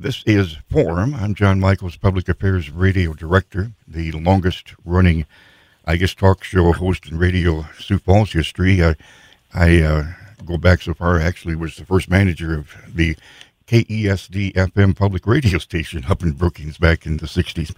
[0.00, 1.12] This is Forum.
[1.12, 5.26] I'm Jon Michaels, Public Affairs Radio Director, the longest running,
[5.86, 8.80] I guess, talk show host in radio Sioux Falls history.
[8.80, 8.94] I,
[9.52, 10.04] I uh,
[10.44, 13.16] go back so far, actually was the first manager of the
[13.66, 17.74] KESD FM public radio station up in Brookings back in the 60s.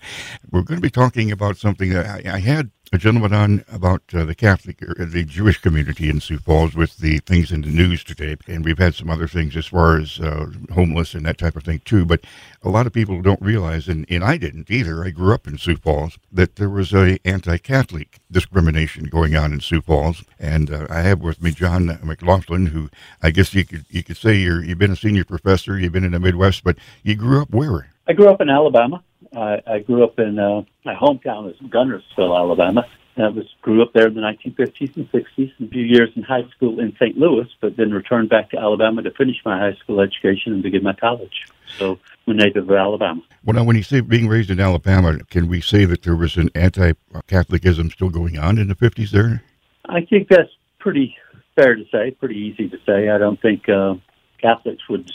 [0.50, 4.02] We're going to be talking about something that I, I had a gentleman on about
[4.12, 7.68] uh, the Catholic or the Jewish community in Sioux Falls with the things in the
[7.68, 11.39] news today, and we've had some other things as far as uh, homeless and that
[11.39, 12.04] type of thing too.
[12.04, 12.22] But
[12.64, 15.04] a lot of people don't realize, and, and I didn't either.
[15.04, 19.61] I grew up in Sioux Falls that there was a anti-Catholic discrimination going on in
[19.61, 22.91] Sioux Falls, and uh, I have with me John McLaughlin, who
[23.22, 26.04] I guess you could you could say you're you've been a senior professor, you've been
[26.04, 27.91] in the Midwest, but you grew up where?
[28.08, 29.04] I grew up in Alabama.
[29.36, 32.86] I, I grew up in uh, my hometown is Guntersville, Alabama.
[33.16, 35.52] And I was grew up there in the 1950s and 60s.
[35.61, 37.16] A few years in high school in St.
[37.16, 40.83] Louis, but then returned back to Alabama to finish my high school education and begin
[40.83, 41.47] my college.
[41.78, 43.22] So I'm a native of Alabama.
[43.44, 46.36] Well, now, when you say being raised in Alabama, can we say that there was
[46.36, 49.42] an anti-Catholicism still going on in the 50s there?
[49.88, 51.16] I think that's pretty
[51.55, 53.08] fair to say, pretty easy to say.
[53.08, 53.94] I don't think uh,
[54.40, 55.10] Catholics would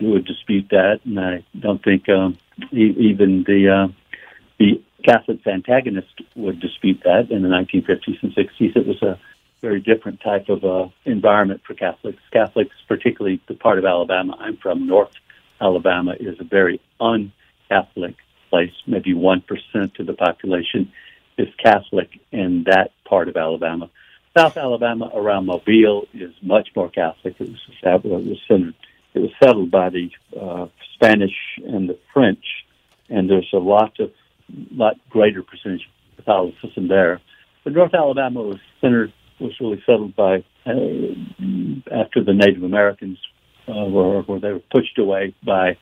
[0.00, 2.38] would dispute that, and I don't think um,
[2.72, 3.92] even the uh,
[4.58, 7.30] the Catholics antagonist would dispute that.
[7.30, 9.18] In the 1950s and 60s, it was a
[9.62, 12.22] very different type of uh, environment for Catholics.
[12.32, 15.12] Catholics, particularly the part of Alabama I'm from, North
[15.60, 18.16] Alabama, is a very un-Catholic
[18.50, 18.72] place.
[18.86, 20.92] Maybe one percent of the population
[21.38, 23.90] is Catholic in that part of Alabama.
[24.36, 27.36] South Alabama, around Mobile, is much more Catholic.
[27.40, 28.74] It was, it was centered
[29.16, 32.44] it was settled by the uh, Spanish and the French,
[33.08, 34.10] and there's a lot of
[34.70, 37.20] lot greater percentage of Catholicism there.
[37.64, 40.72] But North Alabama was centered was really settled by uh,
[41.90, 43.18] after the Native Americans
[43.68, 45.78] uh, were where they were pushed away by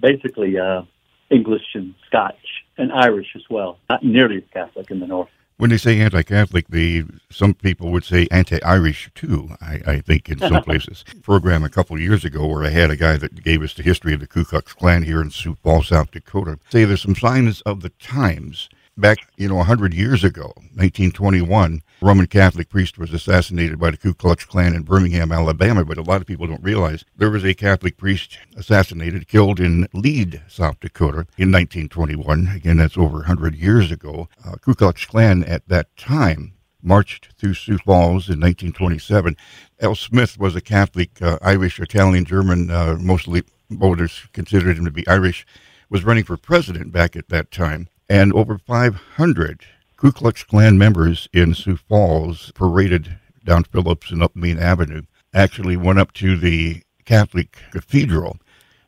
[0.00, 0.82] basically uh,
[1.30, 5.28] English and Scotch and Irish as well, not nearly as Catholic in the north.
[5.56, 9.50] When they say anti-Catholic, the some people would say anti-Irish too.
[9.60, 11.04] I, I think in some places.
[11.22, 13.82] Program a couple of years ago where I had a guy that gave us the
[13.82, 16.58] history of the Ku Klux Klan here in Sioux Falls, South Dakota.
[16.70, 22.26] Say there's some signs of the times back, you know, 100 years ago, 1921, Roman
[22.26, 25.84] Catholic priest was assassinated by the Ku Klux Klan in Birmingham, Alabama.
[25.84, 29.88] But a lot of people don't realize there was a Catholic priest assassinated, killed in
[29.92, 32.48] Lead, South Dakota in 1921.
[32.48, 34.28] Again, that's over 100 years ago.
[34.44, 39.36] Uh, Ku Klux Klan at that time marched through Sioux Falls in 1927.
[39.80, 44.90] Al Smith was a Catholic, uh, Irish, Italian, German, uh, mostly voters considered him to
[44.90, 45.46] be Irish,
[45.88, 49.64] was running for president back at that time and over 500
[49.96, 55.02] Ku Klux Klan members in Sioux Falls paraded down Phillips and up Main Avenue.
[55.32, 58.36] Actually went up to the Catholic Cathedral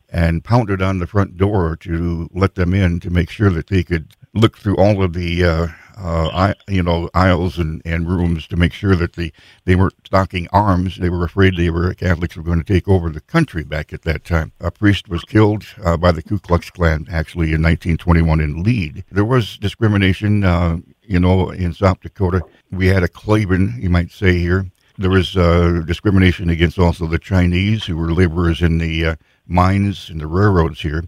[0.08, 3.82] and pounded on the front door to let them in to make sure that they
[3.82, 8.56] could look through all of the uh, uh, you know aisles and, and rooms to
[8.56, 9.32] make sure that they
[9.64, 10.98] they weren't stocking arms.
[10.98, 14.02] They were afraid they were Catholics were going to take over the country back at
[14.02, 14.52] that time.
[14.60, 19.04] A priest was killed uh, by the Ku Klux Klan actually in 1921 in Lead.
[19.10, 22.42] There was discrimination, uh, you know, in South Dakota.
[22.70, 24.66] We had a Klavern, you might say here.
[24.98, 30.08] There was uh, discrimination against also the Chinese who were laborers in the uh, mines
[30.08, 31.04] and the railroads here.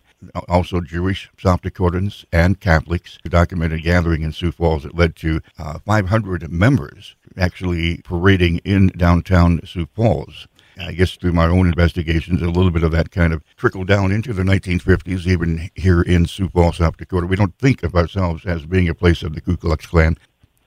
[0.49, 5.79] Also, Jewish South Dakotans and Catholics documented gathering in Sioux Falls that led to uh,
[5.79, 10.49] 500 members actually parading in downtown Sioux Falls.
[10.81, 14.13] I guess through my own investigations, a little bit of that kind of trickled down
[14.13, 17.27] into the 1950s, even here in Sioux Falls, South Dakota.
[17.27, 20.17] We don't think of ourselves as being a place of the Ku Klux Klan.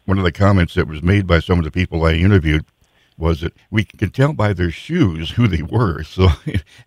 [0.06, 2.66] One of the comments that was made by some of the people I interviewed
[3.18, 6.04] was that we can tell by their shoes who they were.
[6.12, 6.28] So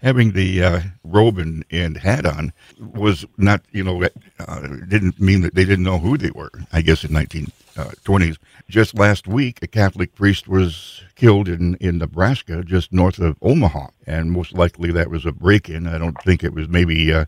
[0.02, 4.04] having the uh, robe and, and hat on was not, you know,
[4.38, 8.32] uh, didn't mean that they didn't know who they were, I guess, in 1920s.
[8.32, 8.36] Uh,
[8.68, 13.88] just last week, a Catholic priest was killed in, in Nebraska, just north of Omaha.
[14.06, 15.86] And most likely that was a break in.
[15.86, 17.24] I don't think it was maybe uh,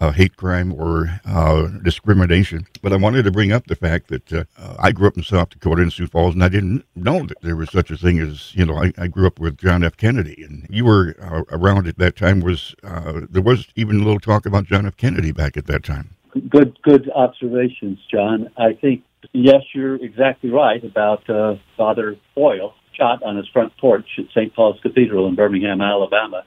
[0.00, 2.66] uh, hate crime or uh, discrimination.
[2.82, 4.44] But I wanted to bring up the fact that uh,
[4.78, 7.56] I grew up in South Dakota in Sioux Falls, and I didn't know that there
[7.56, 8.76] was such a thing as you know.
[8.76, 9.96] I, I grew up with John F.
[9.96, 12.40] Kennedy, and you were uh, around at that time.
[12.40, 14.96] Was uh, there was even a little talk about John F.
[14.96, 16.14] Kennedy back at that time?
[16.48, 18.50] Good, good observations, John.
[18.56, 19.02] I think
[19.32, 24.54] yes, you're exactly right about uh, Father Coyle shot on his front porch at St.
[24.54, 26.44] Paul's Cathedral in Birmingham, Alabama,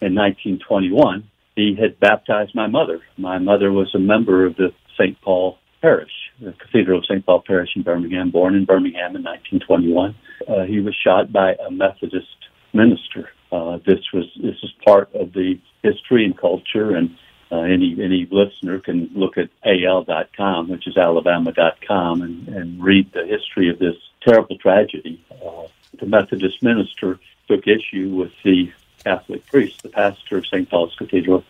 [0.00, 3.00] in 1921 he had baptized my mother.
[3.16, 5.20] My mother was a member of the St.
[5.22, 7.24] Paul Parish, the Cathedral of St.
[7.24, 10.14] Paul Parish in Birmingham, born in Birmingham in 1921.
[10.46, 12.26] Uh, he was shot by a Methodist
[12.72, 13.30] minister.
[13.50, 17.16] Uh, this was this is part of the history and culture, and
[17.50, 23.24] uh, any any listener can look at al.com, which is alabama.com, and, and read the
[23.24, 25.24] history of this terrible tragedy.
[25.30, 25.68] Uh,
[25.98, 27.18] the Methodist minister
[27.48, 28.70] took issue with the
[29.06, 30.68] Catholic priest, the pastor of St.
[30.68, 31.44] Paul's Cathedral,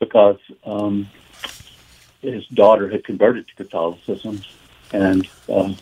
[0.00, 1.08] because um,
[2.20, 4.42] his daughter had converted to Catholicism,
[4.92, 5.72] and uh,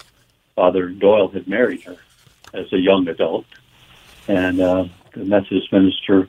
[0.55, 1.97] Father Coyle had married her
[2.53, 3.47] as a young adult,
[4.29, 6.29] and uh, the Methodist minister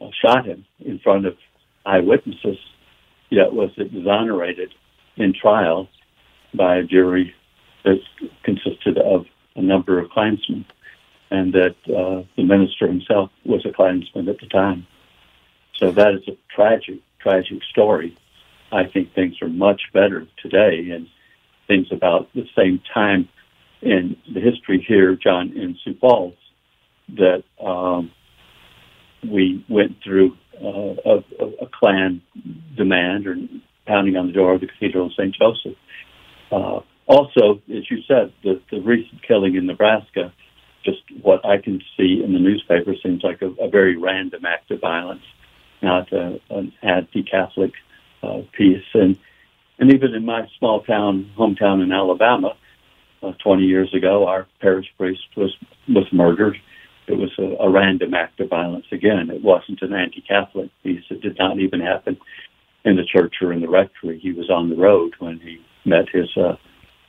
[0.00, 1.36] uh, shot him in front of
[1.84, 2.58] eyewitnesses,
[3.30, 4.72] yet was exonerated
[5.16, 5.88] in trial
[6.54, 7.34] by a jury
[7.82, 7.98] that
[8.44, 9.26] consisted of
[9.56, 10.64] a number of Klansmen,
[11.30, 14.86] and that uh, the minister himself was a Klansman at the time.
[15.76, 18.16] So that is a tragic, tragic story.
[18.72, 21.08] I think things are much better today, and
[21.66, 23.28] things about the same time
[23.82, 26.34] in the history here, John, in Sioux Falls,
[27.16, 28.10] that um,
[29.22, 31.24] we went through uh, a,
[31.62, 32.22] a, Klan
[32.76, 33.36] demand or
[33.86, 35.34] pounding on the door of the Cathedral of St.
[35.34, 35.76] Joseph.
[36.50, 40.32] Uh, also, as you said, the, the recent killing in Nebraska,
[40.86, 44.70] just what I can see in the newspaper seems like a, a very random act
[44.70, 45.24] of violence,
[45.82, 47.72] not a, an anti-Catholic
[48.22, 48.86] uh, piece.
[48.94, 49.18] And
[49.78, 52.56] and even in my small town, hometown in Alabama,
[53.22, 55.54] uh, 20 years ago, our parish priest was
[55.88, 56.56] was murdered
[57.06, 58.86] it was a, a random act of violence.
[58.90, 61.04] Again, it wasn't an anti-Catholic piece.
[61.10, 62.16] It did not even happen
[62.84, 64.18] in the church or in the rectory.
[64.18, 66.56] He was on the road when he met his, uh,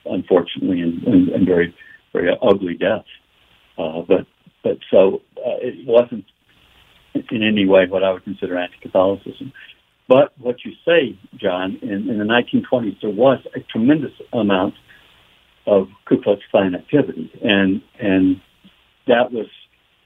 [0.05, 1.75] unfortunately, and, and, and very,
[2.13, 3.05] very ugly death.
[3.77, 4.25] Uh, but,
[4.63, 6.25] but so uh, it wasn't
[7.31, 9.53] in any way what I would consider anti-Catholicism.
[10.07, 14.75] But what you say, John, in, in the 1920s, there was a tremendous amount
[15.65, 18.39] of Ku Klux Klan activity, and and
[19.07, 19.47] that was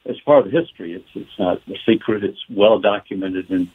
[0.05, 0.93] it's part of history.
[0.93, 2.23] It's it's not a secret.
[2.23, 3.71] It's well documented in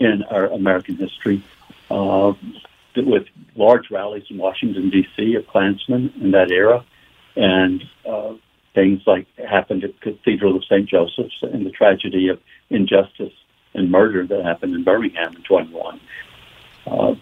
[0.00, 1.42] in our American history.
[1.90, 2.32] Uh,
[2.96, 5.36] with large rallies in Washington D.C.
[5.36, 6.84] of Klansmen in that era,
[7.36, 8.32] and uh,
[8.78, 10.88] things like happened at Cathedral of St.
[10.88, 12.38] Joseph's and the tragedy of
[12.70, 13.32] injustice
[13.74, 16.00] and murder that happened in Birmingham in 21.
[16.86, 17.14] Uh,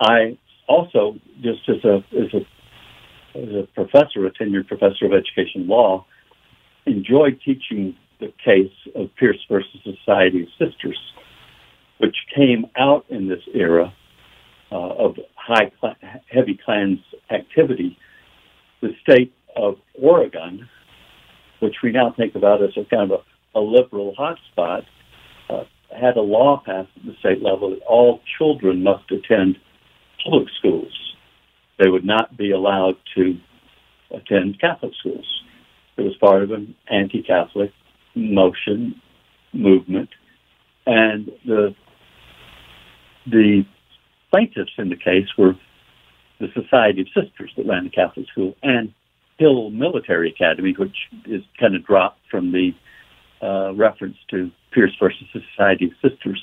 [0.00, 0.36] I
[0.68, 6.04] also, just as a as a as a professor, a tenured professor of education law,
[6.84, 11.00] enjoyed teaching the case of Pierce versus Society of Sisters,
[11.98, 13.92] which came out in this era
[14.70, 15.70] uh, of high,
[16.30, 17.00] heavy Klans
[17.30, 17.96] activity.
[18.82, 20.68] The state of Oregon,
[21.60, 23.20] which we now think about as a kind of
[23.54, 24.84] a, a liberal hotspot,
[25.48, 25.64] uh,
[25.98, 29.56] had a law passed at the state level that all children must attend
[30.24, 30.92] public schools.
[31.78, 33.38] They would not be allowed to
[34.10, 35.26] attend Catholic schools.
[35.96, 37.72] It was part of an anti-Catholic
[38.14, 39.00] motion
[39.52, 40.10] movement,
[40.86, 41.74] and the
[43.26, 43.64] the
[44.30, 45.54] plaintiffs in the case were
[46.40, 48.94] the Society of Sisters that ran the Catholic school and
[49.40, 52.72] Hill Military Academy, which is kind of dropped from the
[53.42, 56.40] uh, reference to Pierce versus the Society of Sisters.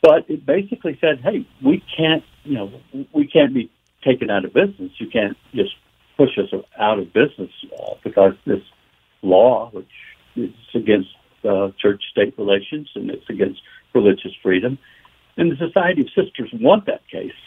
[0.00, 2.72] But it basically said, "Hey, we can't, you know,
[3.12, 3.70] we can't be
[4.02, 4.92] taken out of business.
[4.96, 5.74] You can't just
[6.16, 6.48] push us
[6.78, 7.50] out of business
[8.02, 8.62] because this
[9.20, 9.90] law, which
[10.36, 11.10] is against
[11.44, 13.60] uh, church-state relations and it's against
[13.94, 14.78] religious freedom,
[15.36, 17.38] and the Society of Sisters won that case.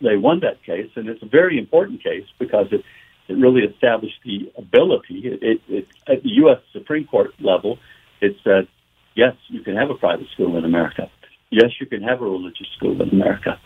[0.00, 2.82] They won that case, and it's a very important case because it
[3.28, 5.22] it really established the ability.
[5.24, 6.58] It, it, it at the U.S.
[6.72, 7.78] Supreme Court level,
[8.20, 8.68] it said,
[9.14, 11.10] yes, you can have a private school in America.
[11.50, 13.60] Yes, you can have a religious school in America.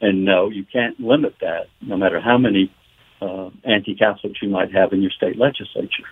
[0.00, 2.72] And no, you can't limit that, no matter how many
[3.20, 6.08] uh, anti-Catholics you might have in your state legislature.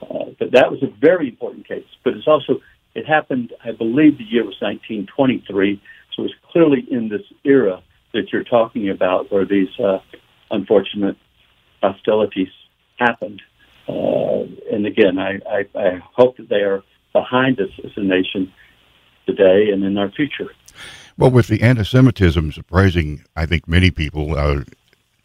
[0.00, 1.84] Uh, but that was a very important case.
[2.04, 2.60] But it's also
[2.94, 3.52] it happened.
[3.64, 5.80] I believe the year was 1923,
[6.16, 7.82] so it's clearly in this era
[8.12, 9.98] that you're talking about where these uh,
[10.50, 11.16] unfortunate
[11.82, 12.48] hostilities
[12.98, 13.42] happened.
[13.88, 16.82] Uh, and again, I, I, I hope that they are
[17.12, 18.52] behind us as a nation
[19.26, 20.50] today and in our future.
[21.16, 24.64] Well, with the anti-Semitism surprising, I think many people uh,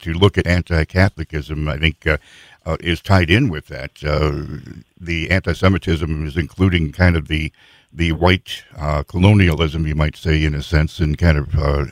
[0.00, 2.18] to look at anti-Catholicism, I think, uh,
[2.66, 4.02] uh, is tied in with that.
[4.04, 7.52] Uh, the anti-Semitism is including kind of the
[7.96, 11.84] the white uh, colonialism, you might say, in a sense, and kind of uh,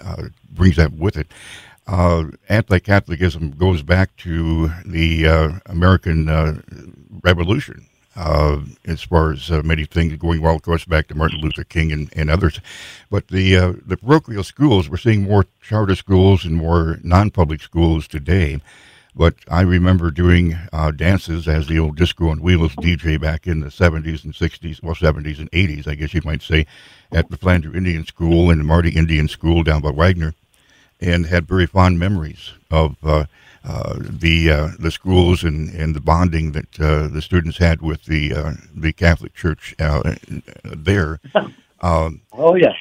[0.50, 1.28] brings that with it.
[1.92, 6.26] anti-Catholicism goes back to the American
[7.22, 11.40] Revolution uh, as far as uh, many things going well, of course, back to Martin
[11.40, 12.60] Luther King and, and others.
[13.10, 18.06] But the uh, the parochial schools, we're seeing more charter schools and more non-public schools
[18.06, 18.60] today.
[19.14, 23.60] But I remember doing uh, dances as the old disco and wheels DJ back in
[23.60, 26.66] the 70s and 60s, well, 70s and 80s, I guess you might say,
[27.12, 30.32] at the Flandreau Indian School and the Marty Indian School down by Wagner,
[31.02, 33.24] and had very fond memories of uh,
[33.64, 38.04] uh, the uh, the schools and, and the bonding that uh, the students had with
[38.04, 40.14] the uh, the Catholic Church uh,
[40.64, 41.20] there.
[41.80, 42.74] Um, oh yeah,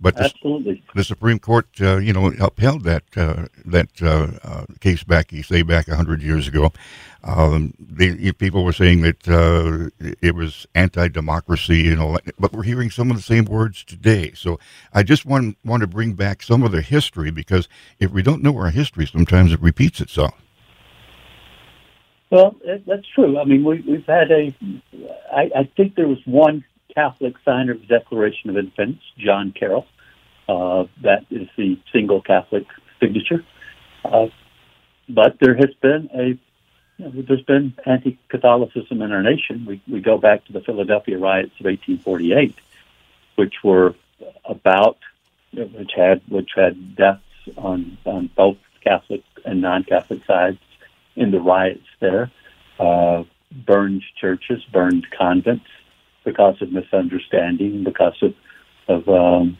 [0.00, 0.82] but the, Absolutely.
[0.94, 5.42] the Supreme Court, uh, you know, upheld that uh, that uh, uh case back, you
[5.42, 6.72] say, back hundred years ago.
[7.22, 9.90] Um, they, people were saying that uh,
[10.22, 14.32] it was anti-democracy, you know, but we're hearing some of the same words today.
[14.34, 14.58] So
[14.94, 18.42] I just want want to bring back some of the history because if we don't
[18.42, 20.34] know our history, sometimes it repeats itself.
[22.30, 23.38] Well, that's true.
[23.38, 24.54] I mean, we, we've had a.
[25.34, 29.86] I, I think there was one Catholic signer of the Declaration of Independence, John Carroll.
[30.48, 32.66] Uh, that is the single Catholic
[32.98, 33.44] signature.
[34.04, 34.26] Uh,
[35.08, 36.38] but there has been a
[36.98, 39.64] you know, there's been anti-Catholicism in our nation.
[39.66, 42.54] We we go back to the Philadelphia riots of 1848,
[43.36, 43.94] which were
[44.44, 44.98] about
[45.52, 47.22] which had which had deaths
[47.56, 50.58] on on both Catholic and non-Catholic sides
[51.16, 52.30] in the riots there.
[52.78, 53.24] Uh,
[53.66, 55.66] burned churches, burned convents,
[56.24, 58.34] because of misunderstanding, because of
[58.88, 59.58] of um,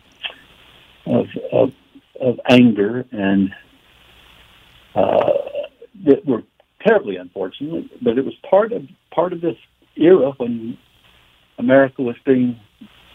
[1.06, 1.72] of, of,
[2.20, 3.54] of anger, and
[4.94, 5.32] uh,
[6.04, 6.42] that were
[6.86, 8.02] terribly unfortunate.
[8.02, 9.56] But it was part of part of this
[9.96, 10.78] era when
[11.58, 12.58] America was being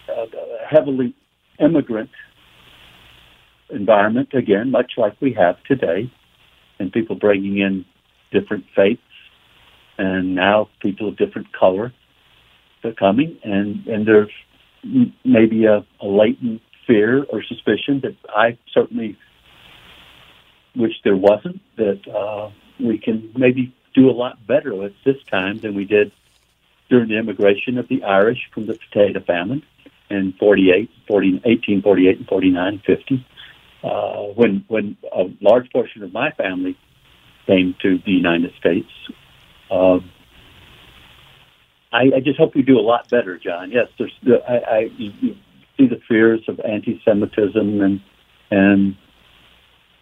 [0.10, 0.26] uh,
[0.70, 1.14] heavily
[1.60, 2.12] immigrant
[3.70, 6.12] environment again, much like we have today,
[6.80, 7.86] and people bringing in
[8.32, 9.02] different faiths,
[9.98, 11.92] and now people of different color
[12.94, 14.32] coming, and and there's
[15.24, 19.18] maybe a, a latent fear or suspicion that I certainly
[20.76, 25.60] wish there wasn't that uh, we can maybe do a lot better at this time
[25.60, 26.12] than we did
[26.90, 29.64] during the immigration of the Irish from the potato famine
[30.10, 33.26] in 48, 40, 1848 and 49 50,
[33.84, 33.88] uh,
[34.36, 36.78] when, when a large portion of my family
[37.48, 38.90] came to the United States.
[39.72, 40.12] Um,
[41.96, 43.72] I, I just hope we do a lot better, John.
[43.72, 45.36] Yes, there's the, I, I you, you
[45.78, 48.02] see the fears of anti-Semitism and
[48.52, 48.98] and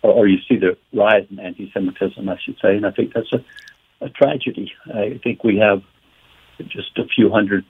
[0.02, 4.06] or you see the rise in anti-Semitism, I should say, and I think that's a,
[4.06, 4.74] a tragedy.
[4.94, 5.82] I think we have
[6.68, 7.64] just a few hundred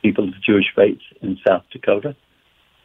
[0.00, 2.14] people of Jewish faith in South Dakota,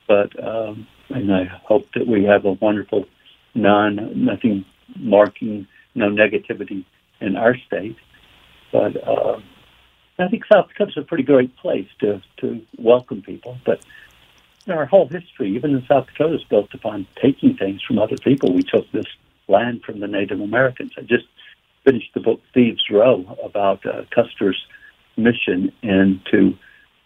[0.07, 3.05] but um, and I hope that we have a wonderful
[3.53, 4.65] non nothing
[4.97, 6.85] marking no negativity
[7.19, 7.97] in our state,
[8.71, 8.97] but.
[9.07, 9.41] Uh,
[10.21, 13.83] I think South Dakota's a pretty great place to to welcome people, but
[14.69, 18.53] our whole history, even in South Dakota, is built upon taking things from other people.
[18.53, 19.07] We took this
[19.47, 20.93] land from the Native Americans.
[20.97, 21.25] I just
[21.83, 24.65] finished the book Thieves' Road about uh, Custer's
[25.17, 26.57] mission and to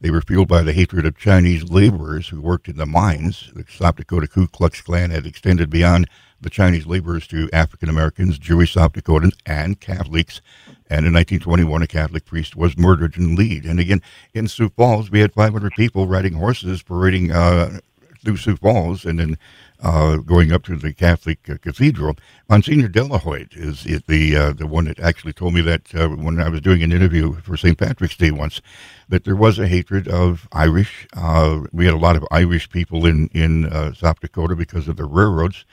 [0.00, 3.50] They were fueled by the hatred of Chinese laborers who worked in the mines.
[3.54, 6.08] The South Dakota Ku Klux Klan had extended beyond
[6.40, 10.40] the Chinese laborers to African Americans, Jewish South Dakotans, and Catholics.
[10.90, 13.64] And in 1921, a Catholic priest was murdered in Lead.
[13.64, 14.02] And again,
[14.34, 17.78] in Sioux Falls, we had 500 people riding horses parading uh,
[18.22, 19.04] through Sioux Falls.
[19.04, 19.38] And then
[19.82, 22.16] uh, going up to the Catholic uh, Cathedral.
[22.48, 26.40] Monsignor Delahoyde is, is the uh, the one that actually told me that uh, when
[26.40, 27.78] I was doing an interview for St.
[27.78, 28.60] Patrick's Day once,
[29.08, 31.06] that there was a hatred of Irish.
[31.14, 34.96] Uh, we had a lot of Irish people in in uh, South Dakota because of
[34.96, 35.64] the railroads.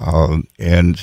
[0.00, 1.00] Um, and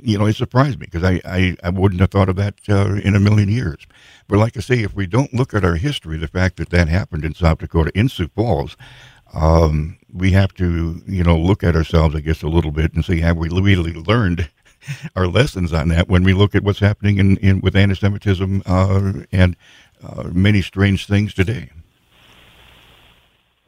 [0.00, 3.16] you know, it surprised me because I, I, I, wouldn't have thought of that in
[3.16, 3.86] a million years.
[4.28, 6.88] But like I say, if we don't look at our history, the fact that that
[6.88, 8.76] happened in South Dakota in Sioux Falls,
[9.34, 13.04] um, we have to, you know, look at ourselves, I guess, a little bit and
[13.04, 14.48] see have we really learned
[15.16, 19.12] our lessons on that when we look at what's happening in, in with anti-Semitism uh,
[19.32, 19.56] and
[20.02, 21.70] uh, many strange things today.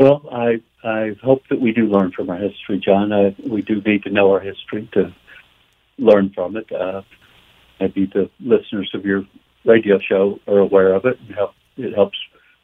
[0.00, 3.10] Well, I I hope that we do learn from our history, John.
[3.46, 5.14] We do need to know our history to
[5.98, 6.72] learn from it.
[6.72, 7.02] Uh,
[7.78, 9.24] maybe the listeners of your
[9.66, 12.16] radio show are aware of it, and help, it helps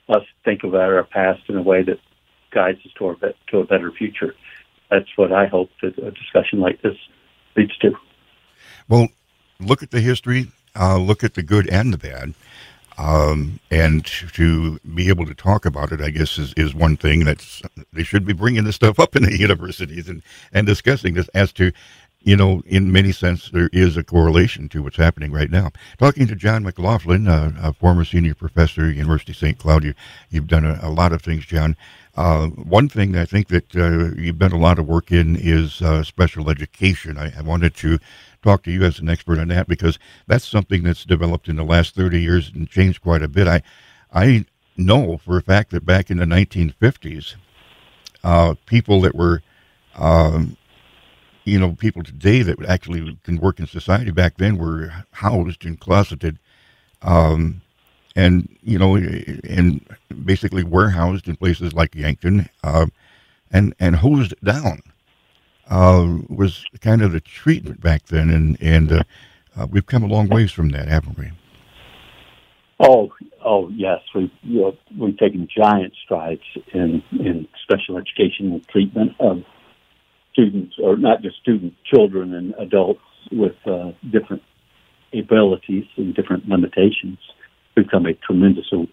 [0.09, 1.99] us think about our past in a way that
[2.53, 4.35] guides us toward to a better future.
[4.91, 6.97] That's what I hope that a discussion like this
[7.55, 7.93] leads to.
[8.89, 9.09] Well,
[9.61, 12.33] look at the history, uh, look at the good and the bad.
[12.99, 17.25] Um, and to be able to talk about it, I guess, is, is one thing
[17.25, 17.61] that's
[17.93, 20.23] they should be bringing this stuff up in the universities and,
[20.53, 21.73] and discussing this as to
[22.27, 25.71] you know, in many sense, there is a correlation to what's happening right now.
[25.97, 29.57] Talking to John McLaughlin, a former senior professor at University of St.
[29.57, 29.95] Cloud, you,
[30.33, 31.77] have done a, a, lot of things, John.
[32.17, 35.81] Uh, one thing I think that uh, you've done a lot of work in is
[35.81, 37.17] uh, special education.
[37.17, 38.01] I, I, wanted to
[38.47, 41.65] talk to you as an expert on that because that's something that's developed in the
[41.65, 43.49] last 30 years and changed quite a bit.
[43.49, 43.63] I,
[44.13, 47.35] I know for a fact that back in the 1950s,
[48.25, 49.43] uh, people that were
[49.97, 50.57] um,
[51.47, 55.79] you know, people today that actually can work in society back then were housed and
[55.79, 56.39] closeted,
[57.03, 57.63] um,
[58.17, 59.81] and you know, and
[60.25, 62.87] basically warehoused in places like Yankton, uh,
[63.53, 64.83] and and hosed down
[65.69, 69.03] uh, was kind of the treatment back then, and and uh,
[69.57, 71.31] uh we've come a long ways from that, haven't we?
[72.79, 73.13] Oh,
[73.45, 76.43] oh yes, we've you know, we've taken giant strides
[76.73, 79.43] in in special education and treatment of
[80.33, 83.01] students, or not just students, children and adults
[83.33, 84.43] with uh, different
[85.15, 87.19] abilities and different limitations,
[87.77, 88.93] we've come a tremendously,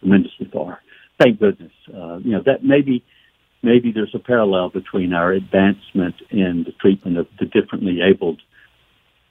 [0.00, 0.80] tremendously far.
[1.18, 1.72] Thank goodness.
[1.88, 3.04] Uh, you know that maybe
[3.62, 8.40] maybe there's a parallel between our advancement in the treatment of the differently abled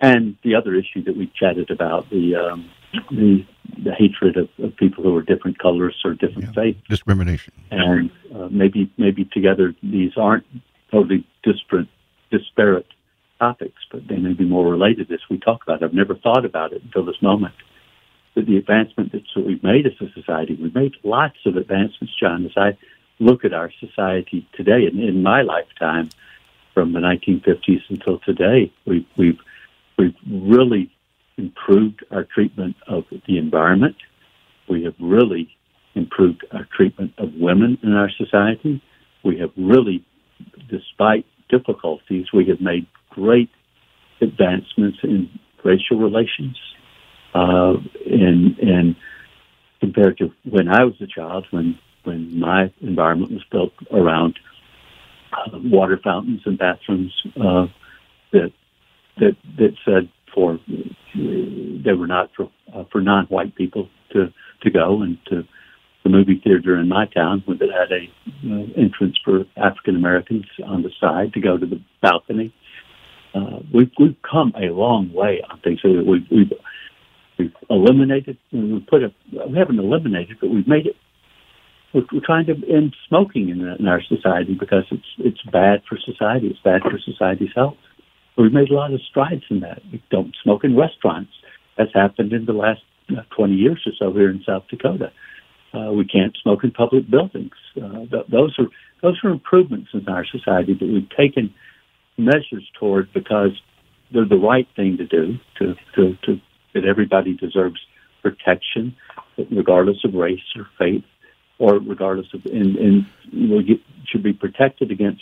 [0.01, 2.69] and the other issue that we chatted about the um,
[3.09, 3.45] the,
[3.81, 6.63] the hatred of, of, people who are different colors or different yeah.
[6.63, 10.45] faiths, discrimination, and uh, maybe maybe together these aren't
[10.91, 11.87] totally disparate,
[12.31, 12.87] disparate
[13.39, 15.85] topics, but they may be more related as we talk about it.
[15.85, 17.55] I've never thought about it until this moment.
[18.35, 22.45] But the advancement that we've made as a society, we've made lots of advancements, John,
[22.45, 22.77] as I
[23.21, 26.09] look at our society today and in my lifetime
[26.73, 29.39] from the 1950s until today, we've, we've,
[29.97, 30.91] we've really
[31.37, 33.95] improved our treatment of the environment.
[34.69, 35.55] We have really
[35.95, 38.81] improved our treatment of women in our society.
[39.23, 40.05] We have really
[40.69, 43.49] despite difficulties, we have made great
[44.21, 45.29] advancements in
[45.63, 46.57] racial relations.
[47.33, 48.95] Uh, and, and
[49.79, 54.39] compared to when I was a child, when when my environment was built around
[55.33, 57.67] uh, water fountains and bathrooms uh,
[58.31, 58.51] that
[59.17, 60.59] that that said for
[61.15, 65.43] they were not for uh, for non-white people to to go and to
[66.03, 68.09] the movie theater in my town that had a
[68.51, 72.53] uh, entrance for African Americans on the side to go to the balcony.
[73.33, 75.79] Uh, we've we've come a long way on things.
[75.81, 76.53] So we've we've
[77.37, 78.37] we've eliminated.
[78.51, 80.95] We put a we haven't eliminated, but we've made it.
[81.93, 85.97] We're, we're trying to end smoking in, in our society because it's it's bad for
[85.97, 86.47] society.
[86.47, 87.77] It's bad for society's health.
[88.37, 89.81] We've made a lot of strides in that.
[89.91, 91.31] We don't smoke in restaurants.
[91.77, 95.11] That's happened in the last uh, 20 years or so here in South Dakota.
[95.73, 97.53] Uh, we can't smoke in public buildings.
[97.77, 98.67] Uh, th- those are
[99.01, 101.53] those are improvements in our society that we've taken
[102.17, 103.51] measures toward because
[104.13, 105.37] they're the right thing to do.
[105.59, 106.41] To to, to
[106.73, 107.79] that everybody deserves
[108.21, 108.95] protection,
[109.51, 111.03] regardless of race or faith,
[111.61, 115.21] or regardless of and, and you know, get, should be protected against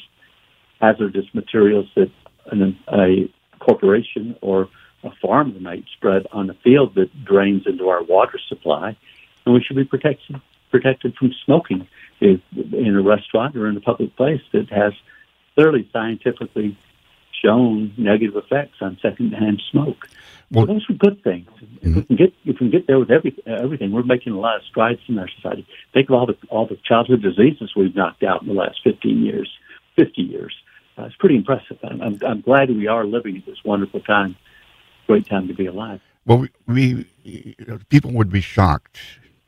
[0.80, 2.10] hazardous materials that
[2.49, 4.69] an, a corporation or
[5.04, 8.95] a farmer might spread on a field that drains into our water supply.
[9.45, 10.39] And we should be protected
[10.71, 11.88] protected from smoking
[12.21, 14.93] in a restaurant or in a public place that has
[15.56, 16.78] clearly scientifically
[17.43, 20.08] shown negative effects on secondhand smoke.
[20.52, 21.47] Well, those are good things.
[21.62, 21.89] Mm-hmm.
[21.89, 24.39] If we can get if we can get there with every, everything, we're making a
[24.39, 25.67] lot of strides in our society.
[25.93, 29.23] Think of all the all the childhood diseases we've knocked out in the last fifteen
[29.23, 29.49] years,
[29.95, 30.56] fifty years.
[30.97, 31.78] Uh, it's pretty impressive.
[31.84, 34.36] I'm, I'm, I'm glad we are living at this wonderful time.
[35.08, 36.02] Great time to be alive.
[36.25, 37.56] Well, we, we
[37.89, 38.99] people would be shocked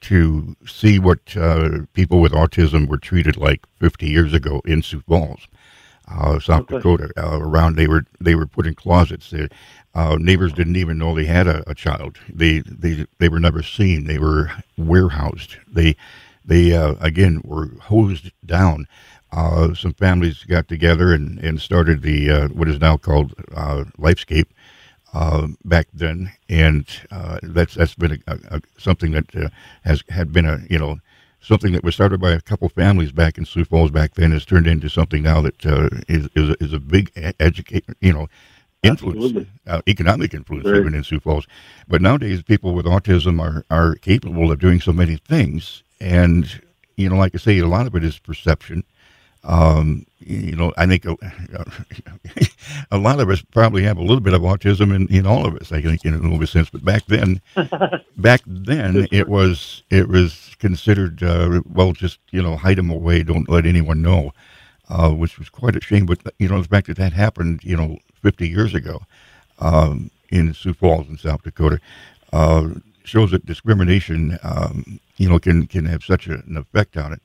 [0.01, 5.01] to see what uh, people with autism were treated like 50 years ago in Sioux
[5.07, 5.47] Falls,
[6.07, 6.77] uh, South okay.
[6.77, 7.11] Dakota.
[7.17, 9.29] Uh, around they were they were put in closets.
[9.29, 9.47] They,
[9.93, 12.17] uh, neighbors didn't even know they had a, a, child.
[12.29, 14.05] They they they were never seen.
[14.05, 15.57] They were warehoused.
[15.67, 15.95] They
[16.45, 18.87] they uh, again were hosed down.
[19.31, 23.33] Uh, some families got together and, and started the what is now called
[23.97, 24.47] Lifescape
[25.13, 29.49] uh, back then, and uh, that's that's been a, a, something that uh,
[29.83, 30.99] has had been a you know
[31.41, 34.45] something that was started by a couple families back in Sioux Falls back then has
[34.45, 38.27] turned into something now that uh, is is, a, is a big educate you know
[38.83, 40.79] influence, uh, economic influence Very.
[40.79, 41.47] even in Sioux Falls.
[41.87, 46.61] But nowadays, people with autism are are capable of doing so many things, and
[46.95, 48.83] you know, like I say, a lot of it is perception.
[49.43, 51.17] Um, you know, I think a,
[52.91, 55.55] a, lot of us probably have a little bit of autism in, in all of
[55.55, 55.71] us.
[55.71, 57.41] I think in a little bit sense, but back then,
[58.17, 63.23] back then it was it was considered uh, well, just you know, hide them away,
[63.23, 64.31] don't let anyone know,
[64.89, 66.05] uh, which was quite a shame.
[66.05, 69.01] But you know, the fact that that happened, you know, 50 years ago
[69.57, 71.79] um, in Sioux Falls in South Dakota.
[72.31, 72.69] Uh,
[73.03, 77.21] shows that discrimination, um, you know, can can have such an effect on it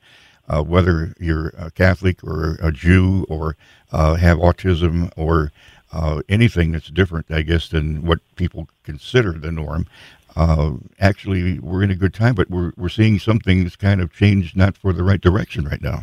[0.47, 3.55] uh, whether you're a Catholic or a Jew or
[3.91, 5.51] uh, have autism or
[5.91, 9.87] uh, anything that's different, I guess, than what people consider the norm.
[10.35, 14.13] Uh, actually, we're in a good time, but we're we're seeing some things kind of
[14.13, 16.01] change, not for the right direction right now.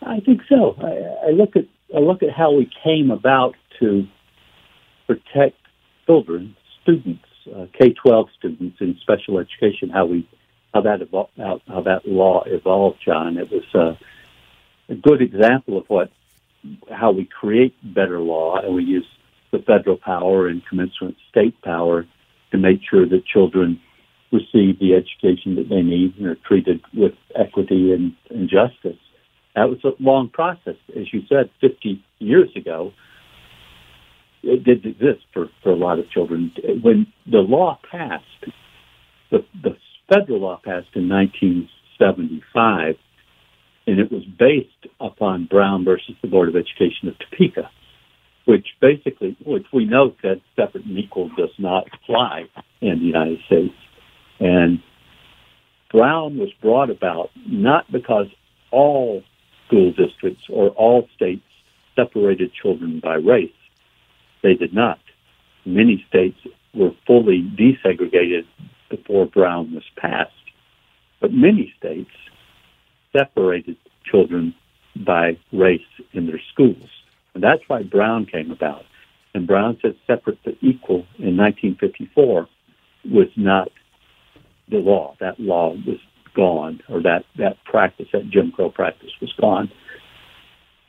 [0.00, 0.76] I think so.
[0.80, 4.06] I, I look at I look at how we came about to
[5.06, 5.56] protect
[6.06, 9.90] children, students, uh, K twelve students in special education.
[9.90, 10.26] How we
[10.74, 11.00] how that
[11.68, 13.38] how that law evolved, John.
[13.38, 16.10] It was uh, a good example of what
[16.90, 19.06] how we create better law, and we use
[19.52, 22.06] the federal power and commensurate state power
[22.50, 23.80] to make sure that children
[24.32, 28.98] receive the education that they need and are treated with equity and, and justice.
[29.54, 32.92] That was a long process, as you said, 50 years ago.
[34.42, 36.52] It didn't exist for, for a lot of children.
[36.82, 38.24] When the law passed,
[39.30, 39.76] the, the
[40.08, 42.96] federal law passed in 1975,
[43.86, 47.70] and it was based upon Brown versus the Board of Education of Topeka,
[48.44, 52.44] which basically, which we know that separate and equal does not apply
[52.80, 53.74] in the United States.
[54.40, 54.82] And
[55.90, 58.26] Brown was brought about not because
[58.70, 59.22] all
[59.66, 61.44] school districts or all states
[61.94, 63.52] separated children by race.
[64.42, 64.98] They did not.
[65.64, 66.36] Many states
[66.74, 68.44] were fully desegregated
[68.96, 70.32] before Brown was passed.
[71.20, 72.10] But many states
[73.16, 74.54] separated children
[75.06, 75.80] by race
[76.12, 76.88] in their schools.
[77.34, 78.84] And that's why Brown came about.
[79.34, 82.48] And Brown said separate but equal in 1954
[83.06, 83.70] was not
[84.68, 85.16] the law.
[85.20, 85.98] That law was
[86.34, 89.70] gone, or that, that practice, that Jim Crow practice was gone.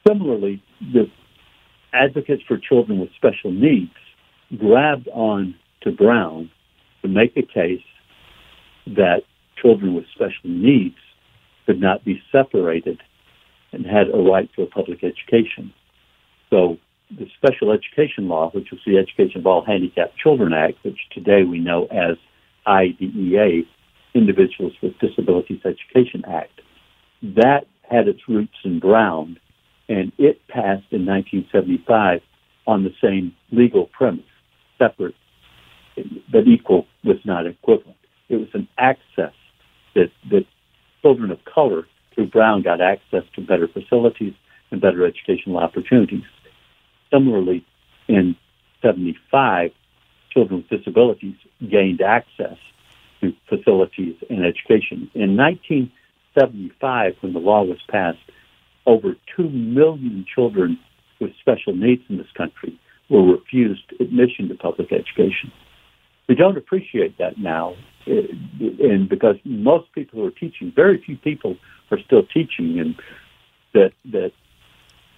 [0.08, 1.10] Similarly, the
[1.94, 3.92] advocates for children with special needs
[4.58, 6.52] grabbed on to Brown
[7.02, 7.82] to make a case
[8.88, 9.22] that
[9.62, 10.96] children with special needs
[11.66, 13.00] could not be separated
[13.72, 15.74] and had a right to a public education.
[16.50, 16.78] So
[17.10, 21.44] the Special Education Law, which was the Education of All Handicapped Children Act, which today
[21.44, 22.18] we know as
[22.66, 23.64] IDEA,
[24.14, 26.62] Individuals with Disabilities Education Act,
[27.22, 29.38] that had its roots in Brown,
[29.90, 32.22] and it passed in 1975
[32.66, 34.24] on the same legal premise,
[34.78, 35.16] separate
[36.32, 37.98] but equal was not equivalent.
[38.30, 39.34] It was an access
[39.94, 40.46] that, that
[41.02, 44.34] children of color through Brown got access to better facilities
[44.72, 46.24] and better educational opportunities.
[47.12, 47.66] Similarly,
[48.08, 48.36] in
[48.82, 49.72] 75,
[50.32, 51.36] children with disabilities
[51.70, 52.58] gained access
[53.22, 55.10] to facilities and education.
[55.14, 58.20] In 1975, when the law was passed,
[58.86, 60.80] over 2 million children
[61.20, 65.52] with special needs in this country were refused admission to public education.
[66.28, 67.76] We don't appreciate that now
[68.08, 71.56] and because most people who are teaching, very few people
[71.92, 72.96] are still teaching, and
[73.74, 74.32] that that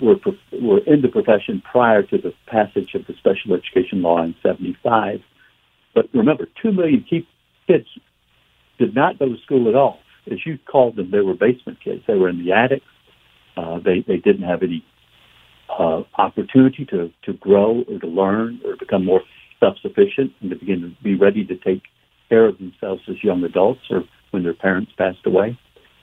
[0.01, 0.15] were
[0.61, 5.19] were in the profession prior to the passage of the special education law in '75.
[5.93, 7.87] But remember, two million kids
[8.79, 9.99] did not go to school at all.
[10.31, 12.03] As you called them, they were basement kids.
[12.07, 12.85] They were in the attics.
[13.55, 14.85] Uh, they they didn't have any
[15.77, 19.21] uh, opportunity to to grow or to learn or become more
[19.59, 21.83] self sufficient and to begin to be ready to take
[22.29, 25.57] care of themselves as young adults or when their parents passed away.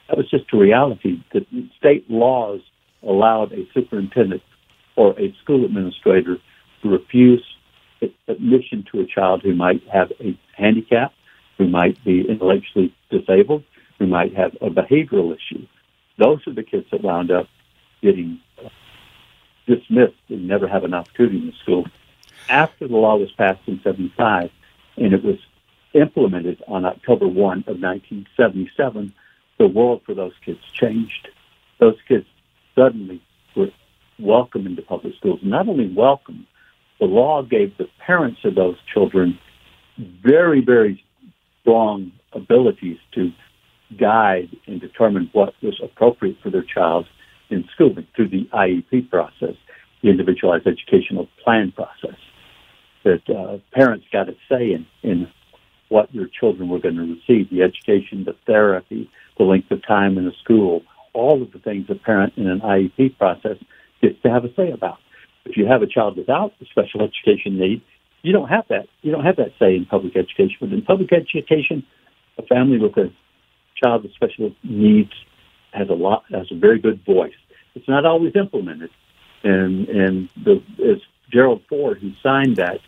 [0.08, 1.46] That was just a reality that
[1.78, 2.60] state laws
[3.02, 4.42] allowed a superintendent
[4.96, 6.38] or a school administrator
[6.82, 7.44] to refuse
[8.28, 11.12] admission to a child who might have a handicap,
[11.58, 13.64] who might be intellectually disabled,
[13.98, 15.66] who might have a behavioral issue.
[16.18, 17.46] Those are the kids that wound up
[18.02, 18.40] getting
[19.66, 21.84] dismissed and never have an opportunity in the school.
[22.48, 24.50] After the law was passed in 75
[24.96, 25.38] and it was
[25.94, 29.14] implemented on October 1 of 1977,
[29.58, 31.28] the world for those kids changed.
[31.78, 32.26] Those kids
[32.74, 33.22] suddenly
[33.56, 33.70] were
[34.18, 35.40] welcome into public schools.
[35.42, 36.46] Not only welcome,
[36.98, 39.38] the law gave the parents of those children
[39.98, 41.02] very, very
[41.60, 43.32] strong abilities to
[43.98, 47.06] guide and determine what was appropriate for their child
[47.50, 49.54] in school through the IEP process,
[50.02, 52.18] the Individualized Educational Plan process.
[53.04, 55.28] That uh, parents got a say in, in
[55.88, 60.16] what your children were going to receive the education, the therapy, the length of time
[60.16, 63.56] in the school, all of the things a parent in an IEP process
[64.02, 64.98] gets to have a say about.
[65.44, 67.82] If you have a child without a special education need,
[68.22, 68.86] you don't have that.
[69.02, 70.56] You don't have that say in public education.
[70.60, 71.84] But in public education,
[72.38, 73.12] a family with a
[73.82, 75.12] child with special needs
[75.72, 77.34] has a lot has a very good voice.
[77.74, 78.90] It's not always implemented,
[79.42, 82.78] and and the as Gerald Ford, who signed that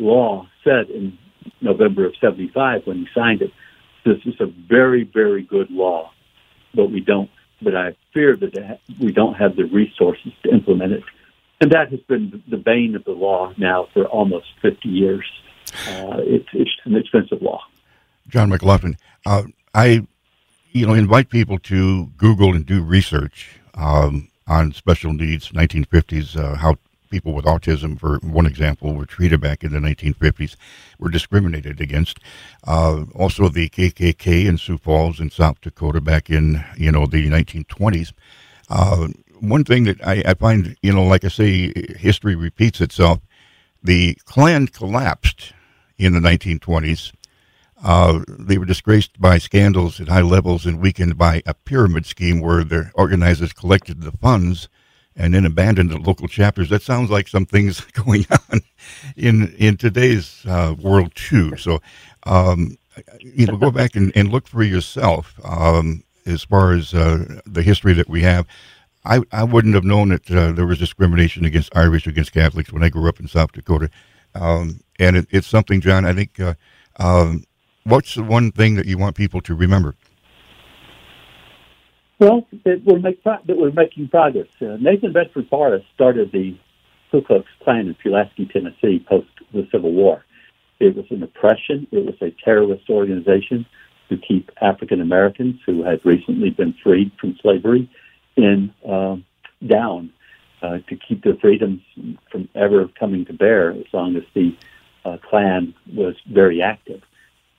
[0.00, 1.16] law, said in
[1.60, 3.52] November of '75 when he signed it,
[4.04, 6.10] this is a very very good law,
[6.74, 7.30] but we don't.
[7.62, 11.02] But I fear that we don't have the resources to implement it
[11.60, 15.24] and that has been the bane of the law now for almost 50 years.
[15.86, 17.60] Uh, it, it's an expensive law.
[18.28, 20.06] John McLaughlin, uh, I,
[20.72, 26.56] you know, invite people to Google and do research um, on special needs, 1950s, uh,
[26.56, 26.76] how
[27.10, 30.56] people with autism, for one example, were treated back in the 1950s,
[30.98, 32.20] were discriminated against.
[32.66, 37.28] Uh, also, the KKK in Sioux Falls in South Dakota back in, you know, the
[37.28, 38.12] 1920s.
[38.70, 39.08] Uh,
[39.40, 43.18] one thing that I, I, find, you know, like I say, history repeats itself.
[43.82, 45.52] The Klan collapsed
[45.98, 47.12] in the 1920s.
[47.82, 52.40] Uh, they were disgraced by scandals at high levels and weakened by a pyramid scheme
[52.40, 54.68] where the organizers collected the funds
[55.16, 56.68] and then abandoned the local chapters.
[56.70, 58.60] That sounds like some things going on
[59.16, 61.56] in in today's uh, world too.
[61.56, 61.80] So,
[62.24, 62.76] um,
[63.20, 67.62] you know, go back and, and look for yourself um, as far as uh, the
[67.62, 68.46] history that we have.
[69.02, 72.82] I, I wouldn't have known that uh, there was discrimination against Irish against Catholics when
[72.82, 73.88] I grew up in South Dakota,
[74.34, 76.04] um, and it, it's something, John.
[76.04, 76.38] I think.
[76.38, 76.54] Uh,
[76.98, 77.44] um,
[77.84, 79.94] what's the one thing that you want people to remember?
[82.20, 84.48] Well, that we're, make, we're making progress.
[84.60, 86.54] Uh, Nathan Bedford Forrest started the
[87.10, 90.22] Ku Klux Klan in Pulaski, Tennessee, post the Civil War.
[90.80, 91.86] It was an oppression.
[91.90, 93.64] It was a terrorist organization
[94.10, 97.90] to keep African Americans who had recently been freed from slavery
[98.36, 99.16] in uh,
[99.66, 100.12] down
[100.60, 101.80] uh, to keep their freedoms
[102.30, 104.54] from ever coming to bear as long as the
[105.06, 107.00] uh, Klan was very active.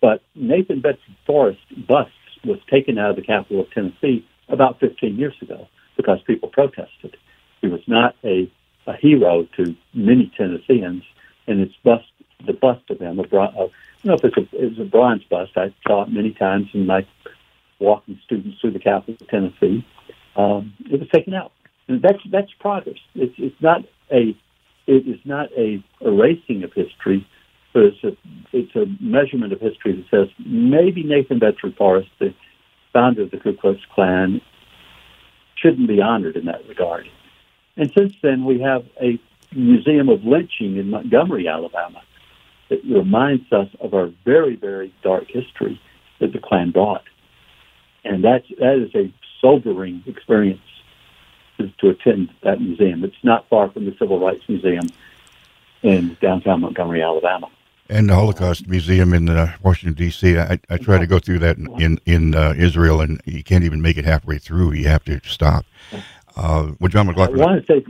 [0.02, 2.12] But Nathan Bedford Forrest bust
[2.44, 7.18] was taken out of the capital of Tennessee about 15 years ago because people protested.
[7.62, 8.52] He was not a,
[8.88, 11.04] a hero to many Tennesseans,
[11.48, 12.06] and it's bust
[12.46, 13.20] the bust of him.
[13.20, 13.70] A uh, I don't
[14.04, 15.52] know if it's a, it's a bronze bust.
[15.56, 17.06] I saw it many times in my
[17.80, 19.86] walking students through the capital of Tennessee
[20.36, 21.52] um, it was taken out.
[21.88, 22.98] And that's that's progress.
[23.16, 24.36] It's it's not a
[24.88, 27.28] it is not a erasing of history,
[27.74, 28.16] but it's a
[28.54, 32.34] it's a measurement of history that says maybe Nathan Bedford Forrest, the
[32.94, 34.42] founder of the Ku Klux Klan,
[35.56, 37.10] shouldn't be honored in that regard.
[37.78, 39.20] And since then, we have a
[39.54, 42.02] museum of lynching in Montgomery, Alabama,
[42.70, 45.80] that reminds us of our very, very dark history
[46.20, 47.04] that the Klan brought.
[48.04, 50.62] And that's, that is a sobering experience
[51.80, 53.04] to attend that museum.
[53.04, 54.88] It's not far from the Civil Rights Museum
[55.84, 57.50] in downtown Montgomery, Alabama.
[57.92, 60.38] And the Holocaust Museum in uh, Washington D.C.
[60.38, 63.66] I, I try to go through that in in, in uh, Israel, and you can't
[63.66, 64.72] even make it halfway through.
[64.72, 65.66] You have to stop.
[66.38, 67.42] Uh, well, John McLaughlin.
[67.42, 67.86] I want to say,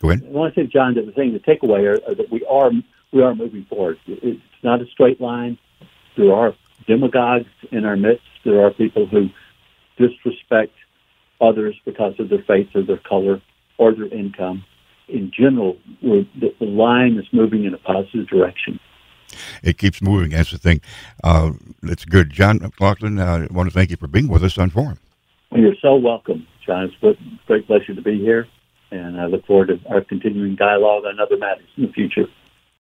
[0.00, 0.24] go ahead.
[0.24, 2.70] I want to say, John, that the thing, the takeaway are, are that we are
[3.12, 3.98] we are moving forward.
[4.06, 5.58] It's not a straight line.
[6.16, 6.54] There are
[6.86, 8.22] demagogues in our midst.
[8.44, 9.30] There are people who
[9.96, 10.74] disrespect
[11.40, 13.42] others because of their faith or their color
[13.78, 14.64] or their income.
[15.08, 18.78] In general, the, the line is moving in a positive direction.
[19.62, 20.30] It keeps moving.
[20.30, 20.80] That's the thing.
[21.22, 22.30] Uh, that's good.
[22.30, 24.98] John McLaughlin, I want to thank you for being with us on Forum.
[25.52, 26.84] You're so welcome, John.
[26.84, 28.46] It's a great pleasure to be here,
[28.90, 32.26] and I look forward to our continuing dialogue on other matters in the future.